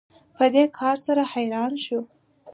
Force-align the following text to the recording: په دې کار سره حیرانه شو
په 0.37 0.45
دې 0.53 0.63
کار 0.77 0.97
سره 1.05 1.23
حیرانه 1.33 1.79
شو 1.85 1.99